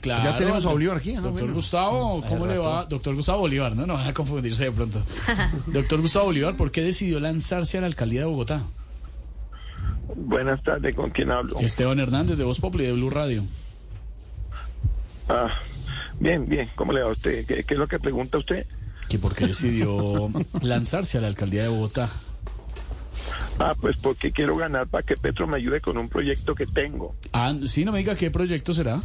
Claro, 0.00 0.24
Ya 0.24 0.36
tenemos 0.36 0.64
a 0.64 0.70
Bolívar 0.70 0.96
aquí, 0.96 1.12
¿no? 1.12 1.22
Doctor 1.22 1.42
Bueno. 1.42 1.54
Gustavo, 1.54 2.24
¿cómo 2.28 2.44
le 2.44 2.58
va? 2.58 2.86
Doctor 2.86 3.14
Gustavo 3.14 3.38
Bolívar, 3.42 3.76
no, 3.76 3.86
no 3.86 3.94
van 3.94 4.08
a 4.08 4.12
confundirse 4.12 4.64
de 4.64 4.72
pronto. 4.72 5.00
Doctor 5.68 6.00
Gustavo 6.00 6.24
Bolívar, 6.26 6.56
¿por 6.56 6.72
qué 6.72 6.82
decidió 6.82 7.20
lanzarse 7.20 7.78
a 7.78 7.82
la 7.82 7.86
alcaldía 7.86 8.22
de 8.22 8.26
Bogotá? 8.26 8.64
Buenas 10.16 10.60
tardes, 10.64 10.92
¿con 10.96 11.10
quién 11.10 11.30
hablo? 11.30 11.60
Esteban 11.60 12.00
Hernández 12.00 12.36
de 12.36 12.42
Voz 12.42 12.58
Populi 12.58 12.84
de 12.84 12.94
Blue 12.94 13.10
Radio. 13.10 13.44
Ah, 15.28 15.50
bien, 16.18 16.46
bien, 16.46 16.68
¿cómo 16.74 16.92
le 16.92 17.02
va 17.02 17.10
a 17.10 17.12
usted? 17.12 17.46
¿Qué, 17.46 17.62
qué 17.62 17.74
es 17.74 17.78
lo 17.78 17.86
que 17.86 18.00
pregunta 18.00 18.38
usted? 18.38 18.66
¿Que 19.08 19.20
por 19.20 19.36
qué 19.36 19.46
decidió 19.46 20.28
lanzarse 20.62 21.18
a 21.18 21.20
la 21.20 21.28
alcaldía 21.28 21.62
de 21.62 21.68
Bogotá? 21.68 22.10
Ah, 23.60 23.76
pues 23.80 23.96
porque 23.98 24.32
quiero 24.32 24.56
ganar 24.56 24.88
para 24.88 25.04
que 25.04 25.16
Petro 25.16 25.46
me 25.46 25.58
ayude 25.58 25.80
con 25.80 25.96
un 25.96 26.08
proyecto 26.08 26.56
que 26.56 26.66
tengo. 26.66 27.14
Ah, 27.32 27.54
sí, 27.66 27.84
no 27.84 27.92
me 27.92 27.98
diga 27.98 28.16
qué 28.16 28.32
proyecto 28.32 28.74
será. 28.74 29.00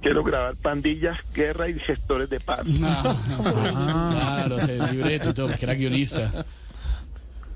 Quiero 0.00 0.24
grabar 0.24 0.54
pandillas, 0.56 1.18
guerra 1.34 1.68
y 1.68 1.78
gestores 1.78 2.30
de 2.30 2.40
paz. 2.40 2.60
Ah, 2.82 3.14
sí, 3.42 3.50
claro, 3.52 4.60
se 4.60 4.78
libreto 4.78 5.30
y 5.30 5.34
todo, 5.34 5.48
porque 5.48 5.64
era 5.66 5.74
guionista. 5.74 6.46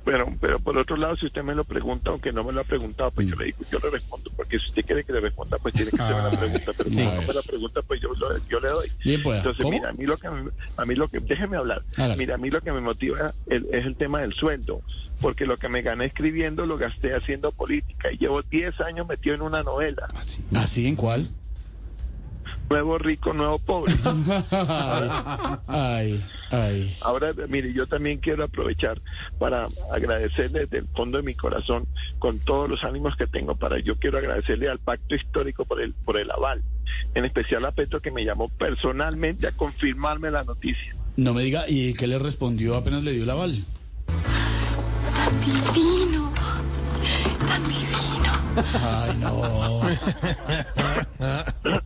Pero, 0.04 0.30
pero 0.38 0.58
por 0.58 0.76
otro 0.76 0.98
lado, 0.98 1.16
si 1.16 1.24
usted 1.24 1.42
me 1.42 1.54
lo 1.54 1.64
pregunta, 1.64 2.10
aunque 2.10 2.30
no 2.30 2.44
me 2.44 2.52
lo 2.52 2.60
ha 2.60 2.64
preguntado, 2.64 3.10
pues 3.10 3.26
yo 3.26 3.36
le 3.36 3.46
digo, 3.46 3.60
yo 3.72 3.78
le 3.82 3.88
respondo, 3.88 4.30
porque 4.36 4.58
si 4.58 4.66
usted 4.66 4.84
quiere 4.84 5.02
que 5.02 5.14
le 5.14 5.20
responda, 5.20 5.56
pues 5.56 5.72
tiene 5.72 5.90
que 5.90 6.02
hacerme 6.02 6.22
la 6.24 6.30
pregunta, 6.38 6.72
pero 6.76 6.90
si 6.90 6.96
no 6.96 7.22
me 7.22 7.32
la 7.32 7.40
pregunta, 7.42 7.80
pues 7.80 8.00
yo, 8.02 8.10
le 8.60 8.68
doy. 8.68 8.92
Bien 9.02 9.22
pueda. 9.22 9.38
Entonces, 9.38 9.62
¿Cómo? 9.62 9.74
mira, 9.78 9.88
a 9.88 9.92
mí 9.94 10.04
lo 10.04 10.18
que 10.18 10.26
a 10.76 10.84
mí 10.84 10.94
lo 10.94 11.08
que 11.08 11.20
déjeme 11.20 11.56
hablar. 11.56 11.82
Mira, 12.18 12.34
a 12.34 12.36
mí 12.38 12.50
lo 12.50 12.60
que 12.60 12.70
me 12.72 12.80
motiva 12.82 13.32
el- 13.46 13.66
es 13.72 13.86
el 13.86 13.96
tema 13.96 14.20
del 14.20 14.34
sueldo, 14.34 14.82
porque 15.22 15.46
lo 15.46 15.56
que 15.56 15.70
me 15.70 15.80
gané 15.80 16.04
escribiendo 16.04 16.66
lo 16.66 16.76
gasté 16.76 17.14
haciendo 17.14 17.50
política 17.50 18.12
y 18.12 18.18
llevo 18.18 18.42
10 18.42 18.78
años 18.82 19.06
metido 19.08 19.34
en 19.36 19.40
una 19.40 19.62
novela. 19.62 20.06
¿Así 20.54 20.86
en 20.86 20.96
cuál? 20.96 21.30
Nuevo 22.70 22.98
rico, 22.98 23.32
nuevo 23.32 23.58
pobre. 23.58 23.92
Ay, 24.50 25.08
ay, 25.68 26.24
ay. 26.50 26.96
Ahora, 27.02 27.32
mire, 27.48 27.72
yo 27.72 27.86
también 27.86 28.18
quiero 28.18 28.44
aprovechar 28.44 29.00
para 29.38 29.68
agradecerle 29.92 30.60
desde 30.60 30.78
el 30.78 30.88
fondo 30.88 31.18
de 31.18 31.24
mi 31.24 31.34
corazón, 31.34 31.86
con 32.18 32.38
todos 32.38 32.68
los 32.70 32.82
ánimos 32.84 33.16
que 33.16 33.26
tengo 33.26 33.54
para 33.54 33.78
yo 33.78 33.96
quiero 33.96 34.18
agradecerle 34.18 34.68
al 34.68 34.78
pacto 34.78 35.14
histórico 35.14 35.64
por 35.64 35.80
el 35.80 35.92
por 35.92 36.16
el 36.18 36.30
aval, 36.30 36.62
en 37.14 37.24
especial 37.24 37.64
a 37.64 37.72
Petro 37.72 38.00
que 38.00 38.10
me 38.10 38.24
llamó 38.24 38.48
personalmente 38.48 39.46
a 39.46 39.52
confirmarme 39.52 40.30
la 40.30 40.42
noticia. 40.44 40.96
No 41.16 41.34
me 41.34 41.42
diga, 41.42 41.64
¿y 41.68 41.94
qué 41.94 42.06
le 42.06 42.18
respondió 42.18 42.76
apenas 42.76 43.04
le 43.04 43.12
dio 43.12 43.24
el 43.24 43.30
aval? 43.30 43.64
Tan 45.14 45.40
divino, 45.40 46.32
tan 47.46 47.62
divino. 47.68 48.32
Ay, 48.82 49.16
no. 49.20 49.80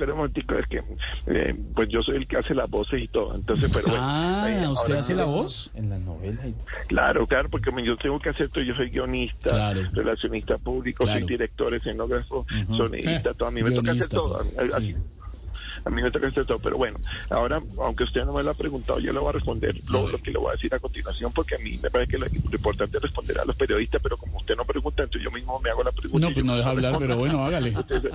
Pe- 0.00 0.06
Pero 0.06 0.12
un 0.14 0.18
momentico, 0.18 0.54
es 0.54 0.66
que 0.66 0.82
eh, 1.26 1.54
pues 1.74 1.88
yo 1.90 2.02
soy 2.02 2.16
el 2.16 2.26
que 2.26 2.38
hace 2.38 2.54
las 2.54 2.68
voces 2.70 3.02
y 3.02 3.08
todo, 3.08 3.34
entonces, 3.34 3.70
pero 3.72 3.88
bueno, 3.88 4.02
Ah, 4.02 4.46
¿usted 4.46 4.64
ahora 4.94 4.98
hace 5.00 5.12
sí 5.12 5.14
la 5.14 5.24
le- 5.24 5.28
voz? 5.30 5.70
Claro, 6.88 7.26
claro, 7.26 7.48
porque 7.50 7.70
yo 7.84 7.96
tengo 7.98 8.18
que 8.18 8.30
hacer 8.30 8.48
todo. 8.50 8.64
Yo 8.64 8.74
soy 8.74 8.90
guionista, 8.90 9.50
Claro. 9.50 9.82
relacionista 9.92 10.56
público, 10.58 11.04
Claro. 11.04 11.20
soy 11.20 11.28
director, 11.28 11.74
escenógrafo, 11.74 12.46
sonidista, 12.76 13.34
todo. 13.34 13.48
A 13.48 13.52
mí 13.52 13.62
me 13.62 13.70
toca 13.72 13.92
hacer 13.92 14.08
todo. 14.08 14.44
todo. 14.44 14.76
A- 14.76 14.80
Sí. 14.80 14.96
A 15.84 15.90
mí 15.90 16.02
me 16.02 16.10
toca 16.10 16.26
hacer 16.28 16.44
todo, 16.44 16.58
pero 16.58 16.76
bueno, 16.76 16.98
ahora, 17.30 17.62
aunque 17.80 18.04
usted 18.04 18.24
no 18.24 18.32
me 18.34 18.42
lo 18.42 18.50
ha 18.50 18.54
preguntado, 18.54 18.98
yo 19.00 19.12
le 19.12 19.18
voy 19.18 19.30
a 19.30 19.32
responder 19.32 19.74
lo, 19.88 20.08
lo 20.08 20.18
que 20.18 20.30
le 20.30 20.38
voy 20.38 20.48
a 20.50 20.52
decir 20.52 20.74
a 20.74 20.78
continuación, 20.78 21.32
porque 21.32 21.54
a 21.54 21.58
mí 21.58 21.78
me 21.78 21.90
parece 21.90 22.10
que 22.10 22.18
lo, 22.18 22.26
importante 22.52 22.96
es 22.98 23.02
responder 23.02 23.38
a 23.40 23.44
los 23.44 23.56
periodistas, 23.56 24.00
pero 24.02 24.16
como 24.16 24.36
usted 24.38 24.56
no 24.56 24.64
pregunta, 24.64 25.02
entonces 25.02 25.22
yo 25.24 25.30
mismo 25.30 25.58
me 25.60 25.70
hago 25.70 25.82
la 25.82 25.92
pregunta. 25.92 26.26
No, 26.26 26.30
y 26.30 26.34
pues 26.34 26.44
no 26.46 26.56
deja 26.56 26.70
hablar, 26.70 26.96
pero 26.98 27.16
bueno, 27.16 27.42
hágale. 27.44 27.70
entonces, 27.70 28.12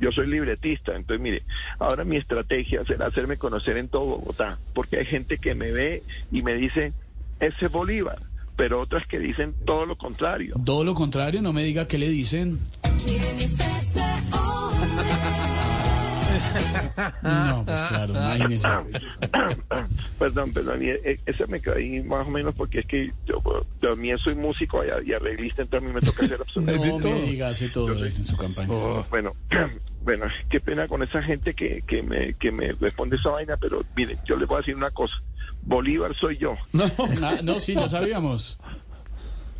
yo 0.00 0.12
soy 0.12 0.26
libretista, 0.26 0.94
entonces 0.94 1.20
mire, 1.20 1.42
ahora 1.78 2.04
mi 2.04 2.16
estrategia 2.16 2.84
será 2.84 3.06
hacerme 3.06 3.36
conocer 3.36 3.76
en 3.76 3.88
todo 3.88 4.04
Bogotá, 4.04 4.58
porque 4.74 4.98
hay 4.98 5.06
gente 5.06 5.38
que 5.38 5.54
me 5.54 5.70
ve 5.70 6.02
y 6.30 6.42
me 6.42 6.54
dice, 6.54 6.92
ese 7.40 7.66
es 7.66 7.72
Bolívar, 7.72 8.18
pero 8.56 8.80
otras 8.80 9.06
que 9.06 9.18
dicen 9.18 9.54
todo 9.64 9.86
lo 9.86 9.96
contrario. 9.96 10.54
Todo 10.64 10.84
lo 10.84 10.94
contrario, 10.94 11.42
no 11.42 11.52
me 11.52 11.64
diga 11.64 11.88
qué 11.88 11.98
le 11.98 12.08
dicen. 12.08 12.60
No, 17.22 17.64
pues 17.64 17.82
claro, 17.88 18.12
imagínese. 18.12 18.68
perdón, 20.22 20.52
perdón, 20.52 20.84
y, 20.84 20.88
eh, 20.88 21.18
esa 21.26 21.48
me 21.48 21.58
caí 21.58 22.00
más 22.00 22.28
o 22.28 22.30
menos 22.30 22.54
porque 22.54 22.78
es 22.78 22.86
que 22.86 23.12
yo, 23.26 23.42
también 23.80 24.18
soy 24.18 24.36
músico 24.36 24.84
y, 24.84 25.08
y 25.08 25.12
arreglista, 25.12 25.62
entonces 25.62 25.84
a 25.84 25.88
mí 25.88 26.00
me 26.00 26.00
toca 26.00 26.24
hacer 26.24 26.38
absolutamente 26.40 27.10
No 27.10 27.16
me 27.16 27.22
diga, 27.22 27.48
hace 27.48 27.68
todo 27.70 28.04
en 28.04 28.24
su 28.24 28.36
campaña. 28.36 28.72
Bueno, 29.10 29.34
bueno, 30.04 30.26
qué 30.48 30.60
pena 30.60 30.86
con 30.86 31.02
esa 31.02 31.24
gente 31.24 31.54
que, 31.54 31.82
que, 31.84 32.04
me, 32.04 32.34
que 32.34 32.52
me 32.52 32.70
responde 32.70 33.16
esa 33.16 33.30
vaina, 33.30 33.56
pero 33.56 33.82
mire, 33.96 34.16
yo 34.24 34.36
les 34.36 34.46
voy 34.46 34.58
a 34.58 34.58
decir 34.60 34.76
una 34.76 34.92
cosa. 34.92 35.16
Bolívar 35.62 36.14
soy 36.14 36.38
yo. 36.38 36.54
Ah, 37.20 37.40
no, 37.42 37.58
sí, 37.58 37.74
ya 37.74 37.88
sabíamos. 37.88 38.60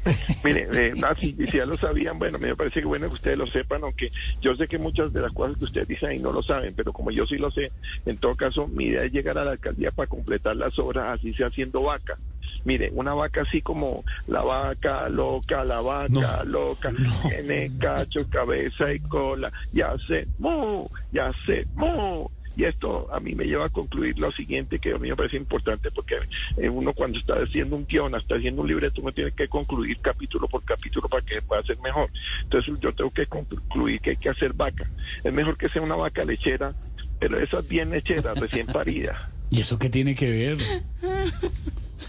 Mire, 0.44 0.66
eh, 0.72 0.94
ah, 1.02 1.14
si, 1.18 1.32
si 1.46 1.58
ya 1.58 1.66
lo 1.66 1.76
sabían, 1.76 2.18
bueno, 2.18 2.38
me 2.38 2.56
parece 2.56 2.80
que 2.80 2.86
bueno 2.86 3.08
que 3.08 3.14
ustedes 3.14 3.38
lo 3.38 3.46
sepan, 3.46 3.84
aunque 3.84 4.10
yo 4.40 4.56
sé 4.56 4.66
que 4.66 4.78
muchas 4.78 5.12
de 5.12 5.20
las 5.20 5.32
cosas 5.32 5.56
que 5.56 5.64
ustedes 5.64 5.88
dicen 5.88 6.10
ahí 6.10 6.18
no 6.18 6.32
lo 6.32 6.42
saben, 6.42 6.74
pero 6.74 6.92
como 6.92 7.10
yo 7.10 7.26
sí 7.26 7.38
lo 7.38 7.50
sé, 7.50 7.70
en 8.06 8.16
todo 8.16 8.34
caso, 8.34 8.66
mi 8.66 8.86
idea 8.86 9.04
es 9.04 9.12
llegar 9.12 9.38
a 9.38 9.44
la 9.44 9.52
alcaldía 9.52 9.90
para 9.90 10.08
completar 10.08 10.56
las 10.56 10.78
obras, 10.78 11.18
así 11.18 11.32
sea 11.34 11.46
haciendo 11.46 11.82
vaca. 11.82 12.18
Mire, 12.64 12.90
una 12.94 13.14
vaca 13.14 13.42
así 13.42 13.60
como 13.60 14.04
la 14.26 14.42
vaca 14.42 15.08
loca, 15.08 15.64
la 15.64 15.80
vaca 15.80 16.44
loca, 16.44 16.92
tiene 17.28 17.70
cacho, 17.78 18.28
cabeza 18.28 18.92
y 18.92 19.00
cola, 19.00 19.52
ya 19.72 19.96
sé, 20.06 20.26
mu, 20.38 20.86
ya 21.12 21.32
sé, 21.46 21.66
mu. 21.74 22.28
Y 22.56 22.64
esto 22.64 23.08
a 23.12 23.20
mí 23.20 23.34
me 23.34 23.44
lleva 23.44 23.66
a 23.66 23.70
concluir 23.70 24.18
lo 24.18 24.30
siguiente, 24.32 24.78
que 24.78 24.92
a 24.92 24.98
mí 24.98 25.08
me 25.08 25.16
parece 25.16 25.36
importante, 25.36 25.90
porque 25.90 26.16
eh, 26.56 26.68
uno 26.68 26.92
cuando 26.92 27.18
está 27.18 27.34
haciendo 27.34 27.76
un 27.76 27.86
guion, 27.86 28.14
está 28.14 28.36
haciendo 28.36 28.62
un 28.62 28.68
libreto, 28.68 29.00
uno 29.00 29.12
tiene 29.12 29.32
que 29.32 29.48
concluir 29.48 29.98
capítulo 30.00 30.48
por 30.48 30.62
capítulo 30.64 31.08
para 31.08 31.24
que 31.24 31.40
pueda 31.42 31.62
ser 31.62 31.78
mejor. 31.80 32.10
Entonces 32.42 32.74
yo 32.80 32.92
tengo 32.92 33.10
que 33.10 33.26
concluir 33.26 34.00
que 34.00 34.10
hay 34.10 34.16
que 34.16 34.28
hacer 34.28 34.52
vaca. 34.52 34.88
Es 35.24 35.32
mejor 35.32 35.56
que 35.56 35.68
sea 35.68 35.82
una 35.82 35.96
vaca 35.96 36.24
lechera, 36.24 36.74
pero 37.18 37.38
esas 37.38 37.66
bien 37.66 37.90
lecheras, 37.90 38.38
recién 38.38 38.66
paridas. 38.72 39.16
¿Y 39.50 39.60
eso 39.60 39.78
qué 39.78 39.90
tiene 39.90 40.14
que 40.14 40.30
ver? 40.30 40.82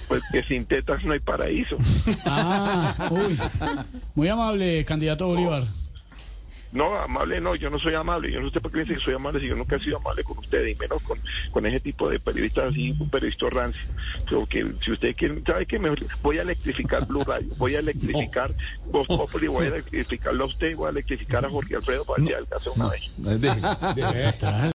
Pues 0.08 0.24
que 0.32 0.44
sin 0.44 0.66
tetas 0.66 1.04
no 1.04 1.14
hay 1.14 1.20
paraíso. 1.20 1.78
Ah, 2.26 3.10
uy. 3.12 3.38
Muy 4.16 4.28
amable, 4.30 4.86
candidato 4.86 5.28
Bolívar. 5.28 5.64
No, 6.74 6.96
amable 6.98 7.40
no, 7.40 7.56
yo 7.56 7.70
no 7.70 7.78
soy 7.78 7.94
amable. 7.94 8.32
Yo 8.32 8.42
no 8.42 8.50
sé 8.50 8.60
por 8.60 8.72
qué 8.72 8.80
dice 8.80 8.96
que 8.96 9.00
soy 9.00 9.14
amable 9.14 9.40
si 9.40 9.48
yo 9.48 9.56
nunca 9.56 9.76
he 9.76 9.80
sido 9.80 9.98
amable 9.98 10.24
con 10.24 10.38
ustedes 10.40 10.76
y 10.76 10.80
menos 10.80 11.02
con, 11.04 11.20
con 11.52 11.66
ese 11.66 11.80
tipo 11.80 12.10
de 12.10 12.20
periodistas 12.20 12.72
así, 12.72 12.96
un 13.00 13.10
periodista 13.10 13.48
rancio. 13.50 13.82
So, 14.28 14.46
que 14.48 14.66
si 14.84 14.92
ustedes 14.92 15.16
quieren, 15.16 15.44
¿sabe 15.46 15.66
qué? 15.66 15.78
Mejor 15.78 16.00
voy 16.22 16.40
a 16.40 16.42
electrificar 16.42 17.06
Blue 17.06 17.24
Radio, 17.24 17.54
voy 17.58 17.76
a 17.76 17.80
electrificar 17.80 18.54
Voz 18.92 19.08
Populi, 19.08 19.48
voy 19.48 19.66
a 19.66 19.70
electrificarlo 19.70 20.46
a 20.46 20.48
usted, 20.48 20.76
voy 20.76 20.88
a 20.88 20.90
electrificar 20.90 21.46
a 21.46 21.50
Jorge 21.50 21.76
Alfredo 21.76 22.06
para 22.06 22.24
que 22.24 22.36
al 22.36 22.48
caso 22.48 22.74
una 22.76 22.90
vez. 22.90 23.12